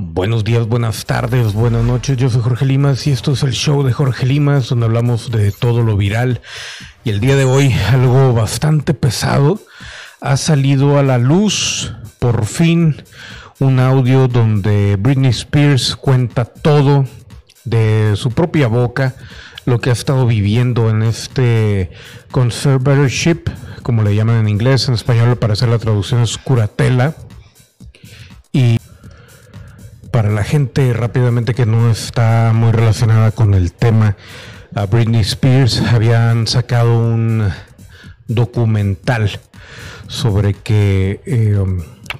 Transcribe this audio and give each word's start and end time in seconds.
Buenos 0.00 0.44
días, 0.44 0.68
buenas 0.68 1.06
tardes, 1.06 1.54
buenas 1.54 1.82
noches. 1.82 2.16
Yo 2.16 2.30
soy 2.30 2.40
Jorge 2.40 2.64
Limas 2.64 3.04
y 3.08 3.10
esto 3.10 3.32
es 3.32 3.42
el 3.42 3.50
show 3.50 3.82
de 3.82 3.92
Jorge 3.92 4.26
Limas 4.26 4.68
donde 4.68 4.86
hablamos 4.86 5.32
de 5.32 5.50
todo 5.50 5.82
lo 5.82 5.96
viral. 5.96 6.40
Y 7.02 7.10
el 7.10 7.18
día 7.18 7.34
de 7.34 7.42
hoy 7.42 7.74
algo 7.90 8.32
bastante 8.32 8.94
pesado. 8.94 9.60
Ha 10.20 10.36
salido 10.36 11.00
a 11.00 11.02
la 11.02 11.18
luz 11.18 11.96
por 12.20 12.44
fin 12.44 13.02
un 13.58 13.80
audio 13.80 14.28
donde 14.28 14.94
Britney 14.94 15.30
Spears 15.30 15.96
cuenta 15.96 16.44
todo 16.44 17.04
de 17.64 18.12
su 18.14 18.30
propia 18.30 18.68
boca 18.68 19.16
lo 19.64 19.80
que 19.80 19.90
ha 19.90 19.94
estado 19.94 20.28
viviendo 20.28 20.90
en 20.90 21.02
este 21.02 21.90
conservatorship, 22.30 23.50
como 23.82 24.04
le 24.04 24.14
llaman 24.14 24.36
en 24.36 24.48
inglés, 24.48 24.86
en 24.86 24.94
español 24.94 25.30
al 25.30 25.38
parecer 25.38 25.68
la 25.68 25.80
traducción 25.80 26.22
es 26.22 26.38
curatela. 26.38 27.16
Y 28.52 28.78
para 30.18 30.32
la 30.32 30.42
gente 30.42 30.92
rápidamente 30.94 31.54
que 31.54 31.64
no 31.64 31.92
está 31.92 32.50
muy 32.52 32.72
relacionada 32.72 33.30
con 33.30 33.54
el 33.54 33.72
tema, 33.72 34.16
a 34.74 34.86
Britney 34.86 35.20
Spears 35.20 35.80
habían 35.80 36.48
sacado 36.48 36.98
un 36.98 37.48
documental 38.26 39.38
sobre 40.08 40.54
que 40.54 41.20
eh, 41.24 41.64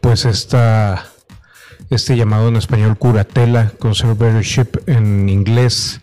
pues 0.00 0.24
esta 0.24 1.06
este 1.88 2.16
llamado 2.16 2.48
en 2.48 2.56
español 2.56 2.98
curatela, 2.98 3.70
conservatorship 3.78 4.88
en 4.88 5.28
inglés, 5.28 6.00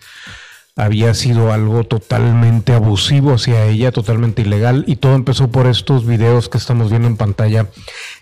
había 0.78 1.14
sido 1.14 1.52
algo 1.52 1.84
totalmente 1.84 2.74
abusivo 2.74 3.34
hacia 3.34 3.66
ella, 3.66 3.92
totalmente 3.92 4.44
ilegal, 4.44 4.86
y 4.88 4.96
todo 4.96 5.16
empezó 5.16 5.52
por 5.52 5.68
estos 5.68 6.06
videos 6.06 6.48
que 6.48 6.58
estamos 6.58 6.90
viendo 6.90 7.10
en 7.10 7.18
pantalla 7.18 7.68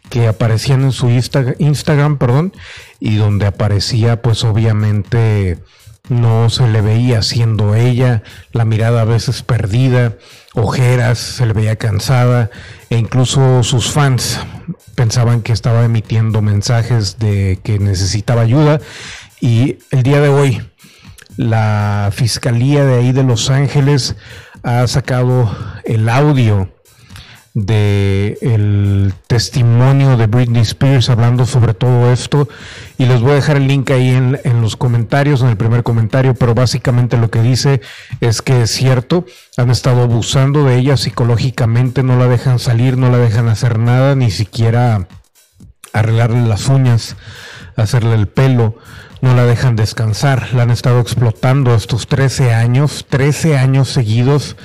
que 0.10 0.28
aparecían 0.28 0.84
en 0.84 0.92
su 0.92 1.10
Instagram, 1.10 2.18
perdón, 2.18 2.54
y 3.00 3.16
donde 3.16 3.46
aparecía 3.46 4.22
pues 4.22 4.44
obviamente 4.44 5.58
no 6.10 6.50
se 6.50 6.68
le 6.68 6.82
veía 6.82 7.22
siendo 7.22 7.76
ella, 7.76 8.24
la 8.52 8.66
mirada 8.66 9.02
a 9.02 9.06
veces 9.06 9.44
perdida, 9.44 10.16
ojeras, 10.56 11.20
se 11.20 11.46
le 11.46 11.54
veía 11.54 11.76
cansada, 11.76 12.50
e 12.90 12.98
incluso 12.98 13.64
sus 13.64 13.92
fans 13.92 14.40
pensaban 14.96 15.42
que 15.42 15.54
estaba 15.54 15.86
emitiendo 15.86 16.42
mensajes 16.42 17.20
de 17.20 17.60
que 17.64 17.78
necesitaba 17.80 18.42
ayuda, 18.42 18.80
y 19.40 19.78
el 19.92 20.04
día 20.04 20.20
de 20.20 20.30
hoy 20.30 20.62
la 21.38 22.10
fiscalía 22.12 22.84
de 22.84 22.98
ahí 22.98 23.12
de 23.12 23.24
Los 23.24 23.50
Ángeles 23.50 24.16
ha 24.64 24.86
sacado 24.88 25.56
el 25.86 26.10
audio 26.10 26.70
de 27.54 28.38
el 28.42 29.14
testimonio 29.28 30.18
de 30.18 30.28
Britney 30.28 30.62
Spears 30.62 31.10
hablando 31.10 31.46
sobre 31.46 31.74
todo 31.74 32.12
esto. 32.12 32.48
Y 32.98 33.06
les 33.06 33.22
voy 33.22 33.32
a 33.32 33.36
dejar 33.36 33.58
el 33.58 33.68
link 33.68 33.90
ahí 33.92 34.10
en, 34.10 34.40
en, 34.44 34.62
los 34.62 34.76
comentarios, 34.76 35.42
en 35.42 35.50
el 35.50 35.58
primer 35.58 35.84
comentario, 35.84 36.34
pero 36.36 36.54
básicamente 36.54 37.18
lo 37.18 37.30
que 37.30 37.42
dice 37.42 37.82
es 38.22 38.42
que 38.42 38.64
es 38.64 38.72
cierto, 38.72 39.26
han 39.58 39.70
estado 39.70 40.04
abusando 40.04 40.64
de 40.66 40.78
ella 40.78 40.98
psicológicamente, 40.98 42.04
no 42.04 42.18
la 42.18 42.28
dejan 42.28 42.60
salir, 42.60 42.98
no 42.98 43.10
la 43.10 43.18
dejan 43.18 43.48
hacer 43.48 43.80
nada, 43.80 44.16
ni 44.16 44.32
siquiera 44.32 45.08
arreglarle 45.94 46.48
las 46.48 46.68
uñas, 46.68 47.16
hacerle 47.76 48.16
el 48.16 48.28
pelo, 48.28 48.78
no 49.22 49.36
la 49.36 49.46
dejan 49.46 49.76
descansar, 49.76 50.54
la 50.54 50.64
han 50.64 50.72
estado 50.72 51.00
explotando 51.00 51.76
estos 51.76 52.08
13 52.08 52.54
años, 52.54 53.06
13 53.10 53.58
años 53.58 53.90
seguidos 53.90 54.56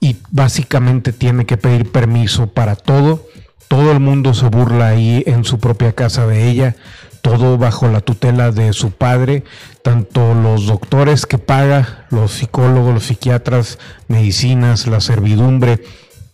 y 0.00 0.16
básicamente 0.30 1.12
tiene 1.12 1.46
que 1.46 1.56
pedir 1.56 1.90
permiso 1.90 2.48
para 2.48 2.76
todo. 2.76 3.26
Todo 3.68 3.92
el 3.92 4.00
mundo 4.00 4.34
se 4.34 4.46
burla 4.48 4.88
ahí 4.88 5.22
en 5.26 5.44
su 5.44 5.58
propia 5.58 5.92
casa 5.92 6.26
de 6.26 6.48
ella, 6.48 6.76
todo 7.22 7.56
bajo 7.56 7.88
la 7.88 8.00
tutela 8.00 8.50
de 8.50 8.72
su 8.72 8.90
padre, 8.90 9.44
tanto 9.82 10.34
los 10.34 10.66
doctores 10.66 11.24
que 11.24 11.38
paga, 11.38 12.06
los 12.10 12.32
psicólogos, 12.32 12.94
los 12.94 13.04
psiquiatras, 13.04 13.78
medicinas, 14.08 14.86
la 14.86 15.00
servidumbre, 15.00 15.82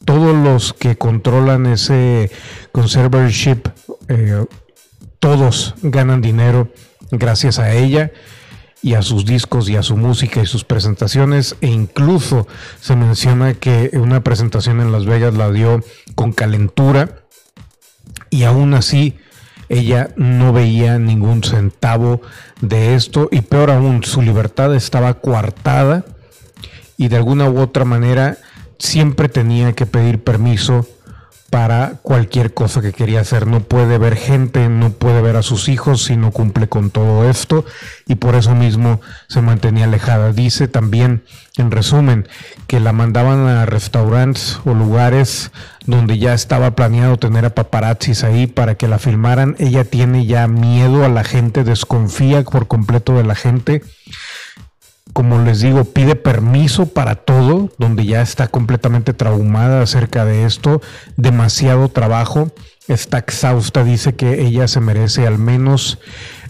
todos 0.05 0.35
los 0.35 0.73
que 0.73 0.97
controlan 0.97 1.67
ese 1.67 2.31
conservatorship, 2.73 3.69
eh, 4.09 4.45
todos 5.19 5.75
ganan 5.83 6.23
dinero 6.23 6.71
gracias 7.11 7.59
a 7.59 7.73
ella 7.73 8.13
y 8.83 8.95
a 8.95 9.03
sus 9.03 9.25
discos 9.25 9.69
y 9.69 9.77
a 9.77 9.83
su 9.83 9.97
música 9.97 10.41
y 10.41 10.47
sus 10.47 10.65
presentaciones. 10.65 11.57
E 11.61 11.69
incluso 11.69 12.47
se 12.81 12.97
menciona 12.97 13.55
que 13.55 13.91
una 13.95 14.23
presentación 14.23 14.81
en 14.81 14.93
Las 14.93 15.07
Vegas 15.07 15.35
la 15.35 15.51
dio 15.51 15.83
con 16.15 16.33
calentura 16.33 17.21
y 18.31 18.45
aún 18.45 18.75
así 18.75 19.19
ella 19.69 20.11
no 20.17 20.53
veía 20.53 20.99
ningún 20.99 21.45
centavo 21.45 22.23
de 22.61 22.95
esto 22.95 23.29
y 23.31 23.43
peor 23.43 23.71
aún 23.71 24.03
su 24.03 24.21
libertad 24.21 24.75
estaba 24.75 25.15
coartada 25.15 26.05
y 26.97 27.09
de 27.09 27.17
alguna 27.17 27.49
u 27.49 27.61
otra 27.61 27.85
manera 27.85 28.39
siempre 28.79 29.29
tenía 29.29 29.73
que 29.75 29.87
pedir 29.87 30.25
permiso 30.25 30.87
para 31.51 31.95
cualquier 32.03 32.55
cosa 32.55 32.81
que 32.81 32.93
quería 32.93 33.21
hacer. 33.21 33.47
No 33.47 33.61
puede 33.61 33.99
ver 33.99 34.17
gente, 34.17 34.69
no 34.69 34.91
puede 34.93 35.21
ver 35.21 35.37
a 35.37 35.43
sus 35.43 35.69
hijos 35.69 36.05
si 36.05 36.17
no 36.17 36.31
cumple 36.31 36.69
con 36.69 36.91
todo 36.91 37.29
esto 37.29 37.65
y 38.07 38.15
por 38.15 38.37
eso 38.37 38.55
mismo 38.55 39.01
se 39.29 39.43
mantenía 39.43 39.85
alejada. 39.85 40.33
Dice 40.33 40.69
también, 40.69 41.25
en 41.57 41.73
resumen, 41.73 42.29
que 42.69 42.79
la 42.79 42.93
mandaban 42.93 43.49
a 43.49 43.67
restaurantes 43.67 44.61
o 44.65 44.75
lugares 44.75 45.51
donde 45.87 46.19
ya 46.19 46.35
estaba 46.35 46.77
planeado 46.77 47.17
tener 47.17 47.45
a 47.45 47.55
paparazzis 47.55 48.23
ahí 48.23 48.47
para 48.47 48.77
que 48.77 48.87
la 48.87 49.01
filmaran. 49.01 49.57
Ella 49.59 49.85
tiene 49.85 50.27
ya 50.27 50.47
miedo 50.47 51.05
a 51.05 51.09
la 51.09 51.25
gente, 51.25 51.65
desconfía 51.65 52.45
por 52.45 52.69
completo 52.69 53.15
de 53.15 53.25
la 53.25 53.35
gente 53.35 53.83
como 55.13 55.43
les 55.43 55.61
digo, 55.61 55.85
pide 55.85 56.17
permiso 56.17 56.87
para 56.87 57.17
todo, 57.17 57.71
donde 57.79 58.07
ya 58.07 58.23
está 58.23 58.49
completamente 58.49 59.13
traumada 59.13 59.83
acerca 59.83 60.25
de 60.25 60.45
esto, 60.45 60.81
demasiado 61.17 61.89
trabajo, 61.89 62.53
está 62.89 63.19
exhausta, 63.19 63.85
dice 63.85 64.15
que 64.15 64.47
ella 64.47 64.69
se 64.69 64.81
merece 64.81 65.27
al 65.27 65.39
menos 65.39 65.99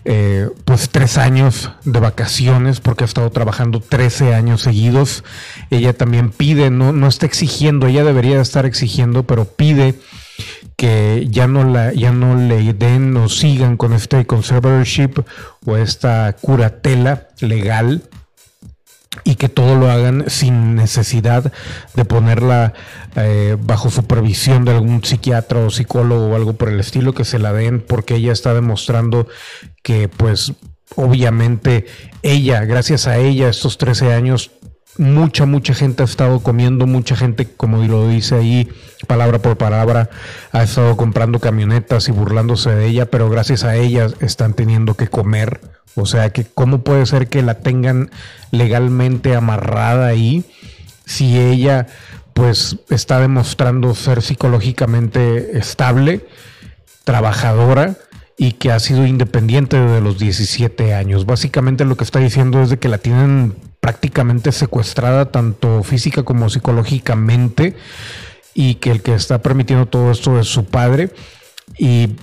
eh, 0.06 0.48
pues 0.64 0.88
tres 0.88 1.18
años 1.18 1.72
de 1.84 2.00
vacaciones 2.00 2.80
porque 2.80 3.04
ha 3.04 3.06
estado 3.06 3.30
trabajando 3.30 3.80
13 3.80 4.34
años 4.34 4.62
seguidos. 4.62 5.24
Ella 5.70 5.92
también 5.92 6.30
pide, 6.30 6.70
no, 6.70 6.92
no 6.92 7.06
está 7.06 7.26
exigiendo, 7.26 7.86
ella 7.86 8.04
debería 8.04 8.40
estar 8.40 8.64
exigiendo, 8.64 9.24
pero 9.24 9.44
pide 9.44 9.94
que 10.76 11.26
ya 11.28 11.46
no 11.46 11.64
la 11.64 11.92
ya 11.92 12.10
no 12.12 12.36
le 12.36 12.72
den 12.72 13.14
o 13.18 13.28
sigan 13.28 13.76
con 13.76 13.92
este 13.92 14.24
conservatorship 14.24 15.22
o 15.66 15.76
esta 15.76 16.34
curatela 16.40 17.28
legal 17.40 18.08
y 19.24 19.34
que 19.34 19.48
todo 19.48 19.74
lo 19.74 19.90
hagan 19.90 20.30
sin 20.30 20.76
necesidad 20.76 21.52
de 21.94 22.04
ponerla 22.04 22.74
eh, 23.16 23.56
bajo 23.60 23.90
supervisión 23.90 24.64
de 24.64 24.72
algún 24.72 25.02
psiquiatra 25.02 25.60
o 25.60 25.70
psicólogo 25.70 26.28
o 26.28 26.36
algo 26.36 26.52
por 26.52 26.68
el 26.68 26.78
estilo, 26.78 27.12
que 27.12 27.24
se 27.24 27.40
la 27.40 27.52
den 27.52 27.80
porque 27.80 28.14
ella 28.14 28.32
está 28.32 28.54
demostrando 28.54 29.26
que 29.82 30.08
pues 30.08 30.52
obviamente 30.94 31.86
ella, 32.22 32.64
gracias 32.64 33.06
a 33.08 33.18
ella, 33.18 33.48
estos 33.48 33.78
13 33.78 34.12
años, 34.12 34.52
mucha, 34.98 35.46
mucha 35.46 35.74
gente 35.74 36.02
ha 36.02 36.06
estado 36.06 36.40
comiendo, 36.40 36.86
mucha 36.86 37.16
gente, 37.16 37.48
como 37.56 37.78
lo 37.84 38.08
dice 38.08 38.34
ahí, 38.34 38.68
palabra 39.06 39.38
por 39.38 39.56
palabra, 39.56 40.10
ha 40.52 40.62
estado 40.62 40.96
comprando 40.96 41.38
camionetas 41.38 42.08
y 42.08 42.12
burlándose 42.12 42.70
de 42.70 42.86
ella, 42.86 43.06
pero 43.06 43.30
gracias 43.30 43.64
a 43.64 43.76
ella 43.76 44.08
están 44.20 44.54
teniendo 44.54 44.94
que 44.94 45.08
comer 45.08 45.60
o 45.94 46.06
sea, 46.06 46.30
que 46.30 46.44
cómo 46.44 46.82
puede 46.82 47.06
ser 47.06 47.28
que 47.28 47.42
la 47.42 47.54
tengan 47.54 48.10
legalmente 48.50 49.34
amarrada 49.34 50.06
ahí 50.06 50.44
si 51.04 51.38
ella 51.38 51.86
pues 52.32 52.78
está 52.90 53.20
demostrando 53.20 53.94
ser 53.94 54.22
psicológicamente 54.22 55.58
estable, 55.58 56.26
trabajadora 57.04 57.96
y 58.38 58.52
que 58.52 58.70
ha 58.70 58.78
sido 58.78 59.04
independiente 59.04 59.78
desde 59.78 60.00
los 60.00 60.18
17 60.18 60.94
años. 60.94 61.26
Básicamente 61.26 61.84
lo 61.84 61.96
que 61.96 62.04
está 62.04 62.20
diciendo 62.20 62.62
es 62.62 62.70
de 62.70 62.78
que 62.78 62.88
la 62.88 62.98
tienen 62.98 63.56
prácticamente 63.80 64.52
secuestrada 64.52 65.30
tanto 65.30 65.82
física 65.82 66.22
como 66.22 66.50
psicológicamente 66.50 67.76
y 68.54 68.76
que 68.76 68.90
el 68.90 69.02
que 69.02 69.14
está 69.14 69.40
permitiendo 69.42 69.86
todo 69.86 70.10
esto 70.10 70.38
es 70.38 70.46
su 70.46 70.66
padre. 70.66 71.10
Y 71.78 72.16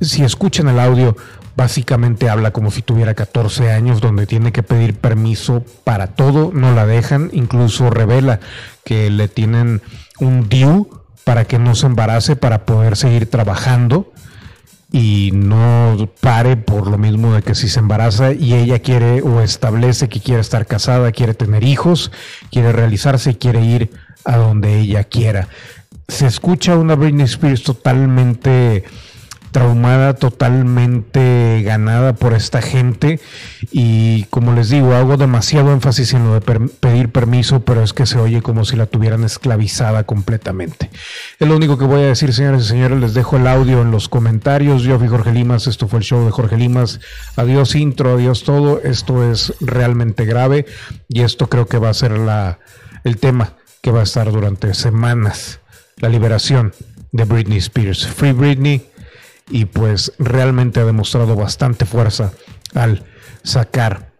si 0.00 0.24
escuchan 0.24 0.68
el 0.68 0.80
audio, 0.80 1.16
Básicamente 1.56 2.28
habla 2.28 2.50
como 2.50 2.72
si 2.72 2.82
tuviera 2.82 3.14
14 3.14 3.70
años, 3.70 4.00
donde 4.00 4.26
tiene 4.26 4.50
que 4.50 4.64
pedir 4.64 4.94
permiso 4.94 5.64
para 5.84 6.08
todo, 6.08 6.50
no 6.52 6.74
la 6.74 6.84
dejan, 6.84 7.30
incluso 7.32 7.90
revela 7.90 8.40
que 8.84 9.08
le 9.08 9.28
tienen 9.28 9.80
un 10.18 10.48
DIU 10.48 10.88
para 11.22 11.44
que 11.44 11.60
no 11.60 11.76
se 11.76 11.86
embarace, 11.86 12.34
para 12.34 12.66
poder 12.66 12.96
seguir 12.96 13.30
trabajando 13.30 14.12
y 14.94 15.32
no 15.32 16.08
pare 16.20 16.56
por 16.56 16.86
lo 16.86 16.98
mismo 16.98 17.34
de 17.34 17.42
que 17.42 17.56
si 17.56 17.68
se 17.68 17.80
embaraza 17.80 18.32
y 18.32 18.54
ella 18.54 18.78
quiere 18.78 19.22
o 19.22 19.40
establece 19.40 20.08
que 20.08 20.20
quiere 20.20 20.40
estar 20.40 20.66
casada, 20.66 21.10
quiere 21.10 21.34
tener 21.34 21.64
hijos, 21.64 22.12
quiere 22.52 22.70
realizarse, 22.70 23.36
quiere 23.36 23.60
ir 23.64 23.90
a 24.24 24.36
donde 24.36 24.78
ella 24.78 25.02
quiera. 25.02 25.48
Se 26.06 26.28
escucha 26.28 26.78
una 26.78 26.94
Britney 26.94 27.24
Spears 27.24 27.64
totalmente 27.64 28.84
traumada, 29.54 30.14
totalmente 30.14 31.62
ganada 31.64 32.14
por 32.14 32.34
esta 32.34 32.60
gente 32.60 33.20
y 33.70 34.24
como 34.24 34.52
les 34.52 34.68
digo, 34.68 34.94
hago 34.94 35.16
demasiado 35.16 35.72
énfasis 35.72 36.12
en 36.12 36.24
lo 36.24 36.34
de 36.34 36.40
pedir 36.80 37.12
permiso, 37.12 37.60
pero 37.60 37.80
es 37.80 37.92
que 37.92 38.04
se 38.04 38.18
oye 38.18 38.42
como 38.42 38.64
si 38.64 38.74
la 38.74 38.86
tuvieran 38.86 39.22
esclavizada 39.22 40.02
completamente. 40.02 40.90
Es 41.38 41.46
lo 41.46 41.54
único 41.54 41.78
que 41.78 41.84
voy 41.84 42.02
a 42.02 42.06
decir, 42.06 42.32
señores 42.32 42.64
y 42.64 42.68
señores, 42.70 42.98
les 42.98 43.14
dejo 43.14 43.36
el 43.36 43.46
audio 43.46 43.80
en 43.80 43.92
los 43.92 44.08
comentarios. 44.08 44.82
Yo 44.82 44.98
fui 44.98 45.06
Jorge 45.06 45.30
Limas, 45.30 45.68
esto 45.68 45.86
fue 45.86 46.00
el 46.00 46.04
show 46.04 46.24
de 46.24 46.32
Jorge 46.32 46.56
Limas. 46.56 46.98
Adiós 47.36 47.76
intro, 47.76 48.14
adiós 48.14 48.42
todo. 48.42 48.80
Esto 48.82 49.30
es 49.30 49.54
realmente 49.60 50.24
grave 50.24 50.66
y 51.08 51.20
esto 51.20 51.48
creo 51.48 51.68
que 51.68 51.78
va 51.78 51.90
a 51.90 51.94
ser 51.94 52.18
la, 52.18 52.58
el 53.04 53.18
tema 53.18 53.52
que 53.82 53.92
va 53.92 54.00
a 54.00 54.02
estar 54.02 54.32
durante 54.32 54.74
semanas. 54.74 55.60
La 55.98 56.08
liberación 56.08 56.72
de 57.12 57.22
Britney 57.22 57.58
Spears. 57.58 58.04
Free 58.08 58.32
Britney 58.32 58.93
y 59.48 59.66
pues 59.66 60.12
realmente 60.18 60.80
ha 60.80 60.84
demostrado 60.84 61.36
bastante 61.36 61.84
fuerza 61.84 62.32
al 62.74 63.04
sacar 63.42 64.12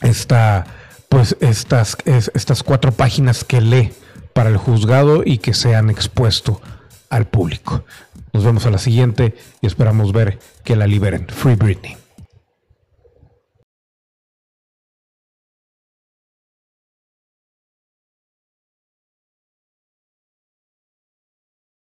esta 0.00 0.66
pues 1.08 1.36
estas, 1.40 1.98
estas 2.06 2.62
cuatro 2.62 2.90
páginas 2.90 3.44
que 3.44 3.60
lee 3.60 3.92
para 4.32 4.48
el 4.48 4.56
juzgado 4.56 5.22
y 5.24 5.38
que 5.38 5.52
se 5.52 5.74
han 5.74 5.90
expuesto 5.90 6.62
al 7.10 7.26
público. 7.26 7.84
Nos 8.32 8.44
vemos 8.44 8.64
a 8.64 8.70
la 8.70 8.78
siguiente 8.78 9.36
y 9.60 9.66
esperamos 9.66 10.12
ver 10.12 10.38
que 10.64 10.74
la 10.74 10.86
liberen. 10.86 11.26
Free 11.28 11.54
Britney. 11.54 12.01